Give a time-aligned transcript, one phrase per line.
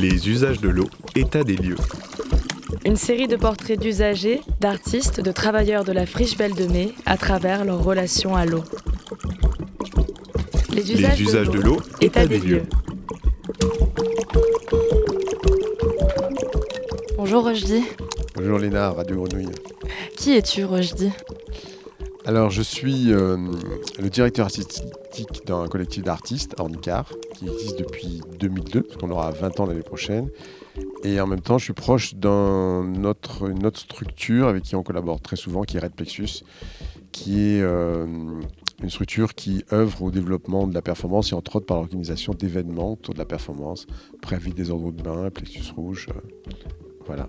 [0.00, 1.74] Les usages de l'eau, état des lieux.
[2.86, 7.16] Une série de portraits d'usagers, d'artistes, de travailleurs de la friche Belle de Mai à
[7.16, 8.62] travers leur relation à l'eau.
[10.72, 12.62] Les usages, de l'eau, état des lieux.
[17.16, 17.82] Bonjour Rochdi.
[18.36, 19.50] Bonjour Léna, Radio Grenouille.
[20.16, 21.10] Qui es-tu Rochdi?
[22.24, 23.36] Alors je suis euh,
[23.98, 29.60] le directeur artistique d'un collectif d'artistes, Ornicar, qui existe depuis 2002, parce qu'on aura 20
[29.60, 30.28] ans l'année prochaine.
[31.04, 35.36] Et en même temps, je suis proche d'une autre, structure avec qui on collabore très
[35.36, 36.42] souvent, qui est Red Plexus,
[37.12, 38.06] qui est euh,
[38.82, 42.92] une structure qui œuvre au développement de la performance et entre autres par l'organisation d'événements
[42.92, 43.86] autour de la performance,
[44.20, 46.50] préavis des ordres de bain, Plexus Rouge, euh,
[47.06, 47.28] voilà.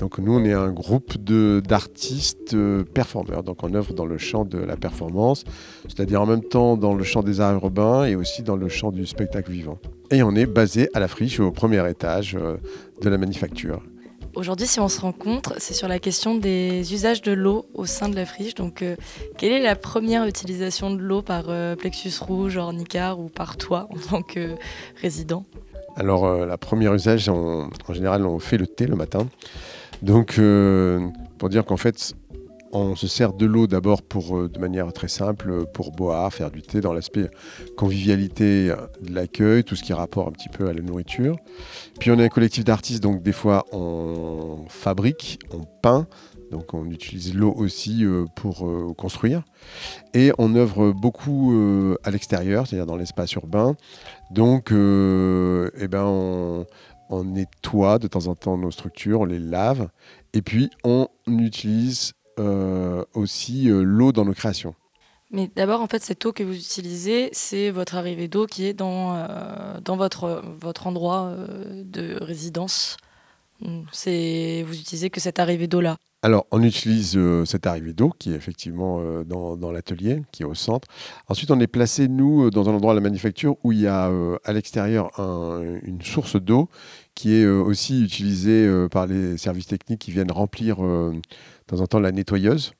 [0.00, 4.46] Donc nous, on est un groupe d'artistes euh, performeurs, donc on œuvre dans le champ
[4.46, 5.44] de la performance,
[5.82, 8.92] c'est-à-dire en même temps dans le champ des arts urbains et aussi dans le champ
[8.92, 9.78] du spectacle vivant.
[10.10, 12.56] Et on est basé à la friche, au premier étage euh,
[13.02, 13.82] de la manufacture.
[14.34, 18.08] Aujourd'hui, si on se rencontre, c'est sur la question des usages de l'eau au sein
[18.08, 18.54] de la friche.
[18.54, 18.96] Donc, euh,
[19.36, 23.98] quelle est la première utilisation de l'eau par Plexus Rouge, Ornicar ou par toi en
[23.98, 24.54] tant que
[25.02, 25.44] résident?
[25.96, 29.26] Alors, la première usage, en général, on fait le thé le matin.
[30.02, 32.14] Donc, euh, pour dire qu'en fait,
[32.72, 36.50] on se sert de l'eau d'abord pour, euh, de manière très simple, pour boire, faire
[36.50, 37.28] du thé dans l'aspect
[37.76, 41.36] convivialité de l'accueil, tout ce qui rapporte un petit peu à la nourriture.
[41.98, 46.06] Puis on est un collectif d'artistes, donc des fois on fabrique, on peint,
[46.50, 49.42] donc on utilise l'eau aussi euh, pour construire.
[50.14, 51.54] Et on œuvre beaucoup
[52.02, 53.76] à l'extérieur, c'est-à-dire dans l'espace urbain.
[54.30, 56.66] Donc eh ben on,
[57.24, 59.88] nettoie de temps en temps nos structures, on les lave,
[60.32, 64.74] et puis on utilise euh, aussi euh, l'eau dans nos créations.
[65.30, 68.72] Mais d'abord, en fait, cette eau que vous utilisez, c'est votre arrivée d'eau qui est
[68.72, 71.34] dans, euh, dans votre, votre endroit
[71.74, 72.96] de résidence.
[73.60, 75.96] Vous utilisez que cette arrivée d'eau-là.
[76.22, 80.46] Alors, on utilise euh, cette arrivée d'eau qui est effectivement euh, dans, l'atelier, qui est
[80.46, 80.86] au centre.
[81.28, 83.86] Ensuite, on est placé, nous, euh, dans un endroit de la manufacture où il y
[83.86, 84.10] a
[84.44, 86.68] à l'extérieur une source d'eau
[87.14, 91.20] qui est aussi utilisée par les services techniques qui viennent remplir de
[91.66, 92.72] temps en temps la nettoyeuse.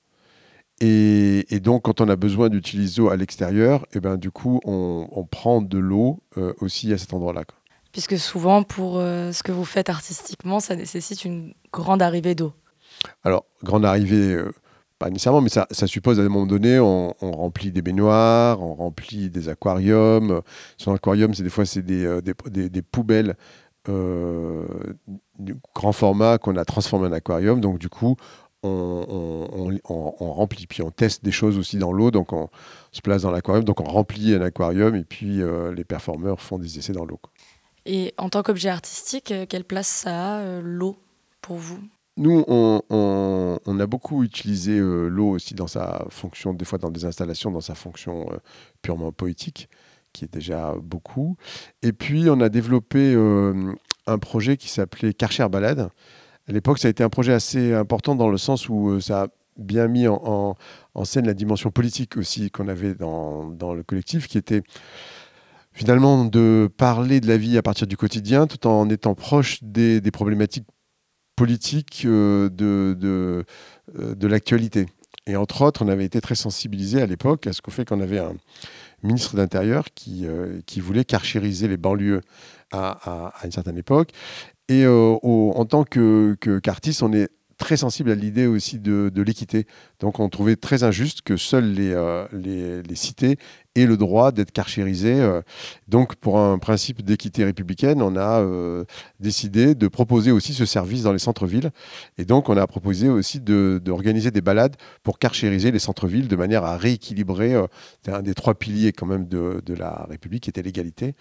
[0.81, 5.27] Et, donc, quand on a besoin d'utiliser l'eau à l'extérieur, eh ben, du coup, on,
[5.31, 6.23] prend de l'eau
[6.61, 7.45] aussi à cet endroit-là.
[7.93, 12.53] Puisque souvent, pour ce que vous faites artistiquement, ça nécessite une grande arrivée d'eau.
[13.25, 14.53] Alors, grande arrivée, euh,
[14.99, 19.31] pas nécessairement, mais ça, suppose à un moment donné, on, remplit des baignoires, on remplit
[19.31, 20.43] des aquariums.
[20.77, 22.21] Sur un aquarium, c'est des fois, c'est des, euh,
[22.91, 23.37] poubelles
[23.89, 24.67] euh,
[25.39, 27.61] du grand format qu'on a transformé en aquarium.
[27.61, 28.17] Donc, du coup,
[28.63, 29.71] on,
[30.19, 32.11] remplit, puis on teste des choses aussi dans l'eau.
[32.11, 32.51] Donc, on
[32.93, 35.41] se place dans l'aquarium, donc on remplit un aquarium, et puis
[35.75, 37.21] les performeurs font des essais dans l'eau.
[37.87, 40.99] Et en tant qu'objet artistique, quelle place ça a, l'eau,
[41.41, 41.81] pour vous?
[42.17, 47.07] Nous, on, a beaucoup utilisé euh, l'eau aussi dans sa fonction, des fois dans des
[47.07, 48.37] installations, dans sa fonction euh,
[48.83, 49.71] purement poétique,
[50.13, 51.37] qui est déjà beaucoup.
[51.83, 53.73] Et puis, on a développé euh,
[54.07, 55.89] un projet qui s'appelait Karcher Balade.
[56.47, 59.27] À l'époque, ça a été un projet assez important dans le sens où ça a
[59.57, 60.57] bien mis en,
[61.05, 64.63] scène la dimension politique aussi qu'on avait dans, le collectif, qui était
[65.73, 70.01] finalement de parler de la vie à partir du quotidien tout en étant proche des,
[70.11, 70.67] problématiques
[71.41, 74.85] politique euh, de, euh, de l'actualité.
[75.27, 78.03] Et entre autres, on avait été très sensibilisé à l'époque à ce qu'au fait qu'on
[78.03, 78.35] avait un
[79.03, 82.21] ministre d'Intérieur qui, euh, qui voulait carchériser les banlieues
[82.73, 84.11] à, à, une certaine époque.
[84.69, 87.29] Et en tant que, qu'artiste, on est
[87.61, 89.67] très sensible à l'idée aussi de, l'équité.
[90.01, 93.37] Donc on trouvait très injuste que seules les, euh, les, cités
[93.77, 95.21] aient le droit d'être carchérisées.
[95.21, 95.43] Euh.
[95.87, 98.85] Donc pour un principe d'équité républicaine, on a euh,
[99.21, 101.71] décidé de proposer aussi ce service dans les centres-villes.
[102.17, 106.37] Et donc on a proposé aussi d'organiser de, des balades pour carchériser les centres-villes de
[106.37, 107.55] manière à rééquilibrer.
[108.09, 111.15] Un des trois piliers quand même de, de la République qui était l'égalité.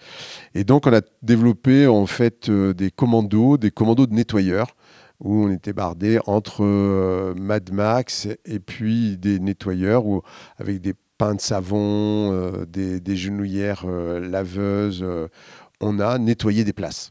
[0.54, 4.74] Et donc on a développé en fait des commandos, des commandos de nettoyeurs
[5.20, 10.22] où on était bardé entre euh, Mad Max et puis des nettoyeurs où,
[10.58, 15.04] avec des pains de savon, euh, des, genouillères euh, laveuses,
[15.80, 17.10] on a nettoyé des places.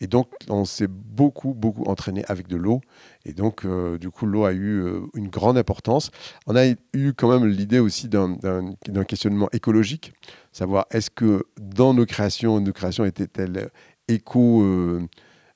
[0.00, 2.80] Et donc, on s'est beaucoup, beaucoup entraîné avec de l'eau.
[3.24, 3.64] Et donc,
[3.98, 4.84] du coup, l'eau a eu
[5.14, 6.10] une grande importance.
[6.46, 10.12] On a eu quand même l'idée aussi d'un questionnement écologique,
[10.52, 13.70] savoir est-ce que dans nos créations, nos créations étaient-elles
[14.08, 14.62] éco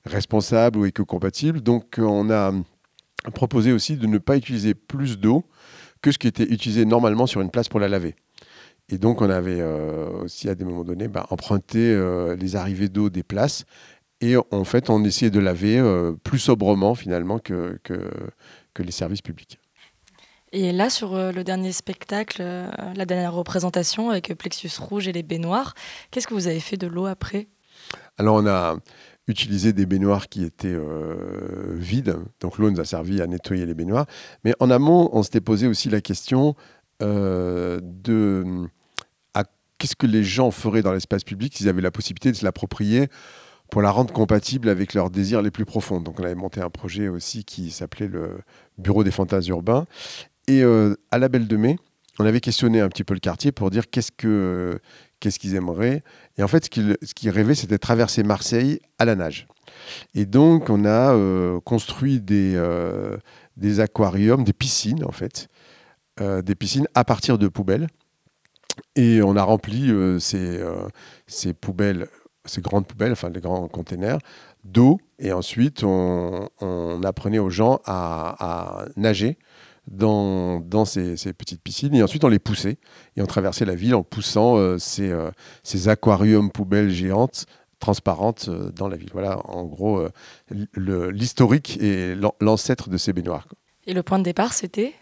[0.08, 1.60] responsable ou éco-compatible.
[1.60, 2.52] Donc on a
[3.34, 5.44] proposé aussi de ne pas utiliser plus d'eau
[6.02, 8.14] que ce qui était utilisé normalement sur une place pour la laver.
[8.88, 12.88] Et donc on avait euh, aussi à des moments donnés bah, emprunté euh, les arrivées
[12.88, 13.64] d'eau des places
[14.20, 15.81] Et en fait, on essayait de laver
[16.25, 18.11] plus sobrement finalement que, que,
[18.75, 19.58] que les services publics.
[20.52, 25.75] Et là, sur le dernier spectacle, la dernière représentation avec Plexus Rouge et les baignoires,
[26.11, 27.49] qu'est-ce que vous avez fait de l'eau après?
[28.16, 28.76] Alors, on a
[29.28, 30.76] utilisé des baignoires qui étaient
[31.75, 32.16] vides.
[32.40, 34.06] Donc, l'eau nous a servi à nettoyer les baignoires.
[34.44, 36.56] Mais en amont, on s'était posé aussi la question
[37.00, 38.69] de
[39.78, 43.08] qu'est-ce que les gens feraient dans l'espace public s'ils avaient la possibilité de se l'approprier
[43.70, 46.00] pour la rendre compatible avec leurs désirs les plus profonds.
[46.00, 48.38] Donc on avait monté un projet aussi qui s'appelait le
[48.76, 49.86] Bureau des fantasmes urbains.
[50.46, 51.76] Et euh, à la Belle de Mai,
[52.19, 54.80] on avait questionné un petit peu le quartier pour dire qu'est-ce que
[55.20, 56.02] qu'est-ce qu'ils aimeraient.
[56.36, 59.46] Et en fait, ce qu'ils ce rêvaient, c'était traverser Marseille à la nage.
[60.14, 63.16] Et donc, on a euh, construit des, euh,
[63.56, 65.48] des aquariums, des piscines, en fait,
[66.20, 67.86] des piscines à partir de poubelles.
[68.96, 70.88] Et on a rempli euh, euh,
[71.26, 72.08] ces, poubelles,
[72.44, 74.18] ces grandes poubelles, enfin les grands containers,
[74.64, 74.98] d'eau.
[75.18, 76.48] Et ensuite, on,
[77.04, 79.38] apprenait aux gens à, nager
[79.88, 81.94] dans, ces, petites piscines.
[81.94, 82.79] Et ensuite, on les poussait.
[83.17, 85.12] Et on traversait la ville en poussant euh, ces,
[85.62, 87.46] ces, aquariums poubelles géantes
[87.81, 89.11] transparentes dans la ville.
[89.12, 90.02] Voilà, en gros,
[90.76, 93.46] l'historique et l'ancêtre de ces baignoires.
[93.87, 94.94] Et le point de départ, c'était?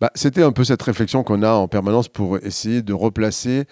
[0.00, 3.66] Bah, C'était un peu cette réflexion qu'on a en permanence pour essayer de replacer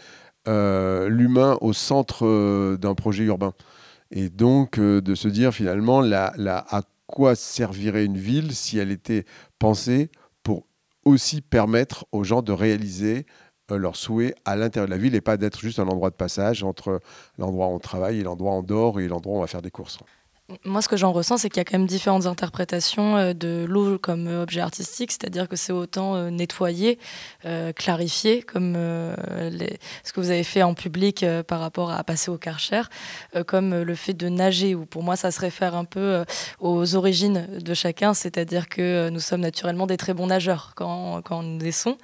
[0.48, 3.52] euh, l'humain au centre euh, d'un projet urbain.
[4.12, 8.78] Et donc euh, de se dire finalement la, la, à quoi servirait une ville si
[8.78, 9.24] elle était
[9.58, 10.10] pensée
[10.42, 10.66] pour
[11.04, 13.26] aussi permettre aux gens de réaliser
[13.70, 16.62] leurs souhaits à l'intérieur de la ville et pas d'être juste un endroit de passage
[16.62, 17.00] entre
[17.38, 19.62] l'endroit où on travaille et l'endroit où on dort et l'endroit où on va faire
[19.62, 19.98] des courses.
[20.64, 23.64] Moi, ce que j'en ressens, c'est qu'il y a quand même différentes interprétations euh, de
[23.68, 27.00] l'eau comme euh, objet artistique, c'est-à-dire que c'est autant euh, nettoyer,
[27.74, 32.82] clarifier, comme ce que vous avez fait en public par rapport à passer au karcher,
[33.46, 36.24] comme le fait de nager, où pour moi, ça se réfère un peu
[36.58, 41.42] aux origines de chacun, c'est-à-dire que nous sommes naturellement des très bons nageurs quand, quand
[41.42, 41.96] nous naissons.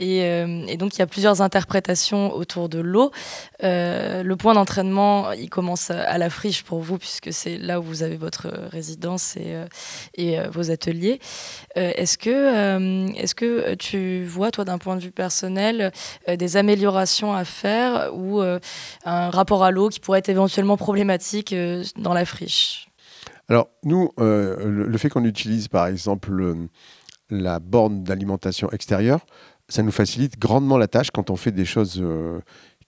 [0.00, 3.10] Euh, et, donc, il y a plusieurs interprétations autour de l'eau.
[3.62, 7.82] Euh, le point d'entraînement, il commence à la friche pour vous, puisque c'est là où
[7.82, 11.20] vous avez votre résidence et, euh, vos ateliers.
[11.74, 15.92] est-ce, que, est-ce que tu vois, toi, d'un point de vue personnel,
[16.28, 21.54] des améliorations à faire ou un rapport à l'eau qui pourrait être éventuellement problématique
[21.96, 22.88] dans la friche?
[23.48, 26.54] Alors, nous, le, fait qu'on utilise par exemple
[27.30, 29.20] la borne d'alimentation extérieure,
[29.68, 32.40] ça nous facilite grandement la tâche quand on fait des choses euh,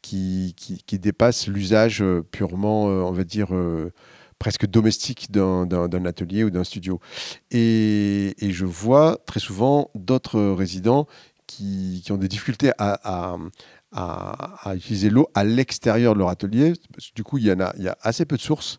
[0.02, 3.48] qui, qui, dépassent l'usage euh, purement, euh, on va dire,
[4.38, 7.00] presque domestique d'un atelier ou d'un studio.
[7.50, 11.06] Et, et, je vois très souvent d'autres résidents
[11.46, 13.36] qui, qui, ont des difficultés à,
[13.92, 16.72] à, utiliser l'eau à l'extérieur de leur atelier.
[17.14, 18.78] du coup, il y, en a, il y a assez peu de sources.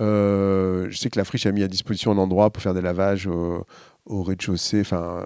[0.00, 3.28] je sais que la friche a mis à disposition un endroit pour faire des lavages
[3.28, 3.64] au,
[4.06, 4.80] au rez-de-chaussée.
[4.80, 5.22] Enfin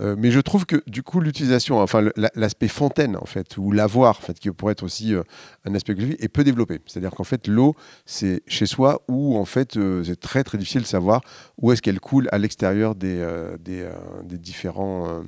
[0.00, 4.18] euh, mais je trouve que du coup l'utilisation, enfin l'aspect fontaine en fait, ou lavoir,
[4.18, 5.22] en fait, qui pourrait être aussi euh,
[5.64, 6.80] un aspect est peu développé.
[6.86, 7.74] C'est-à-dire qu'en fait l'eau,
[8.06, 11.20] c'est chez soi où en fait euh, c'est très très difficile de savoir
[11.58, 13.22] où est-ce qu'elle coule à l'extérieur des,
[13.60, 13.88] des,
[14.24, 15.22] des, différents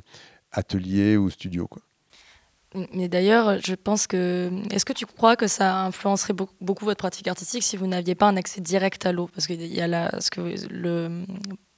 [0.50, 1.66] ateliers ou studios.
[1.66, 1.82] Quoi.
[2.92, 4.50] Mais d'ailleurs, je pense que.
[4.70, 8.26] Est-ce que tu crois que ça influencerait beaucoup, votre pratique artistique si vous n'aviez pas
[8.26, 9.28] un accès direct à l'eau?
[9.34, 11.24] Parce qu'il y a la, ce que, le,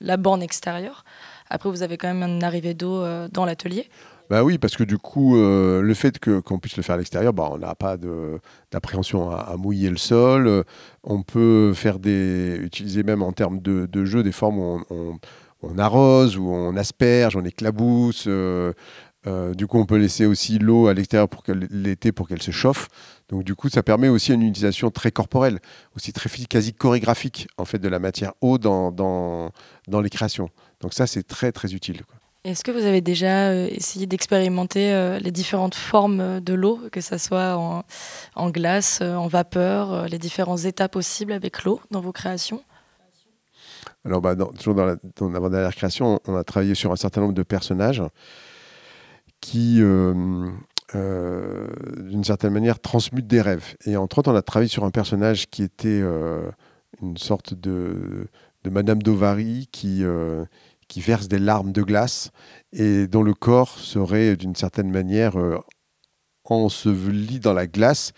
[0.01, 1.05] la borne extérieure.
[1.51, 3.89] Après, vous avez quand même une arrivée d'eau euh, dans l'atelier.
[4.29, 6.99] Bah oui, parce que du coup, euh, le fait que, qu'on puisse le faire à
[6.99, 7.97] l'extérieur, bah, on n'a pas
[8.73, 10.65] d'appréhension à, mouiller le sol.
[11.05, 15.19] On peut faire des, utiliser même en termes de, de jeu des formes où on,
[15.63, 18.25] on, arrose, où on asperge, on éclabousse.
[18.27, 18.73] Euh,
[19.55, 22.89] du coup, on peut laisser aussi l'eau à l'extérieur pour l'été pour qu'elle se chauffe.
[23.29, 25.59] Donc, du coup, ça permet aussi une utilisation très corporelle,
[25.97, 29.51] aussi très quasi chorégraphique en fait de la matière eau dans, dans,
[29.89, 30.49] dans les créations.
[30.81, 32.03] Donc ça, c'est très très utile.
[32.47, 37.01] Est-ce que vous avez déjà euh, essayé d'expérimenter euh, les différentes formes de l'eau, que
[37.01, 42.13] ce soit en, glace, euh, en vapeur, les différents états possibles avec l'eau dans vos
[42.13, 42.63] créations?
[44.05, 44.97] Alors, bah, toujours dans, la,
[45.49, 48.01] dernière création, on a travaillé sur un certain nombre de personnages
[49.47, 50.65] qui, d'une
[52.25, 53.77] certaine manière, transmutent des rêves.
[53.85, 56.03] Et entre autres, on a travaillé sur un personnage qui était
[57.01, 58.29] une sorte de,
[58.65, 60.05] Madame Dovary qui
[60.89, 62.31] qui verse des larmes de glace
[62.73, 65.59] et dont le corps serait d'une certaine manière euh,
[66.45, 68.13] enseveli dans la glace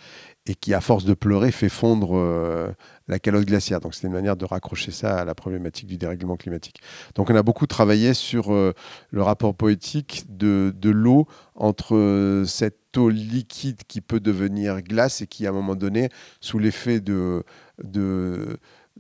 [0.49, 2.69] et qui, à force de pleurer, fait fondre euh,
[3.07, 3.81] la calotte glaciaire.
[3.81, 6.81] Donc, c'est une manière de raccrocher ça à la problématique du dérèglement climatique.
[7.15, 8.73] Donc, on a beaucoup travaillé sur euh,
[9.11, 15.27] le rapport poétique de, de l'eau entre cette plutôt liquide qui peut devenir glace et
[15.27, 16.09] qui, à un moment donné,
[16.41, 17.45] sous l'effet de,
[17.83, 18.57] de,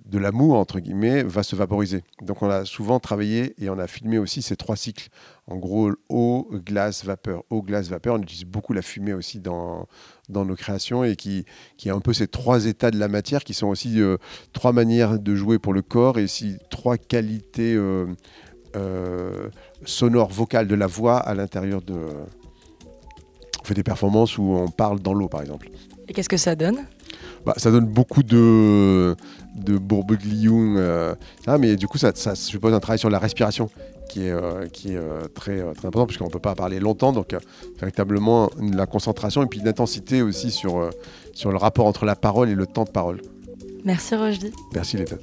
[0.07, 2.02] de l'amour, entre guillemets, va se vaporiser.
[2.23, 5.09] Donc on a souvent travaillé et on a filmé aussi ces trois cycles.
[5.47, 7.43] En gros, eau, glace, vapeur.
[7.50, 8.14] Eau, glace, vapeur.
[8.14, 9.87] On utilise beaucoup la fumée aussi dans,
[10.28, 11.45] dans nos créations et qui,
[11.76, 14.17] qui a un peu ces trois états de la matière qui sont aussi euh,
[14.52, 18.07] trois manières de jouer pour le corps et aussi trois qualités euh,
[18.76, 19.49] euh,
[19.85, 21.99] sonores, vocales de la voix à l'intérieur de...
[23.61, 25.69] On fait des performances où on parle dans l'eau, par exemple.
[26.09, 26.87] Et qu'est-ce que ça donne?
[27.45, 29.14] Bah, ça donne beaucoup de,
[29.59, 30.77] de bourbeglion.
[30.77, 31.15] Euh,
[31.59, 33.71] mais du coup, ça, ça suppose un travail sur la respiration
[34.09, 37.12] qui est, euh, qui est euh, très, très important, puisqu'on ne peut pas parler longtemps.
[37.12, 37.37] Donc,
[37.79, 40.91] véritablement, la concentration et puis l'intensité aussi sur,
[41.33, 43.21] sur le rapport entre la parole et le temps de parole.
[43.85, 44.53] Merci Rochdy.
[44.75, 45.17] Merci Léta.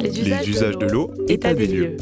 [0.00, 1.96] Les usages, de l'eau, état des lieux.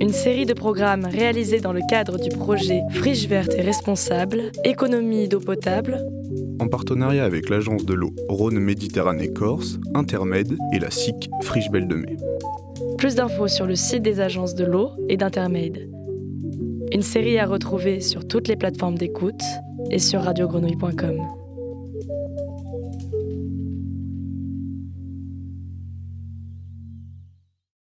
[0.00, 5.28] Une série de programmes réalisés dans le cadre du projet Friche verte et responsable, économie
[5.28, 6.04] d'eau potable,
[6.60, 11.88] en partenariat avec l'agence de l'eau Rhône Méditerranée Corse, Intermed et la SIC Friche Belle
[11.88, 12.16] de Mai.
[12.98, 15.88] Plus d'infos sur le site des agences de l'eau et d'Intermed.
[16.92, 19.42] Une série à retrouver sur toutes les plateformes d'écoute
[19.90, 21.43] et sur radiogrenouille.com.